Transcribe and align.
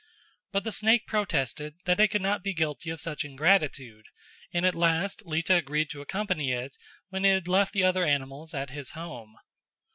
But 0.51 0.63
the 0.63 0.71
snake 0.71 1.05
protested 1.05 1.75
that 1.85 1.99
it 1.99 2.07
could 2.07 2.23
not 2.23 2.41
be 2.41 2.55
guilty 2.55 2.89
of 2.89 2.99
such 2.99 3.23
ingratitude 3.23 4.07
and 4.51 4.65
at 4.65 4.73
last 4.73 5.27
Lita 5.27 5.53
agreed 5.53 5.91
to 5.91 6.01
accompany 6.01 6.51
it 6.53 6.75
when 7.09 7.23
he 7.23 7.29
had 7.29 7.47
left 7.47 7.71
the 7.71 7.83
other 7.83 8.03
animals 8.03 8.55
at 8.55 8.71
his 8.71 8.93
home. 8.97 9.35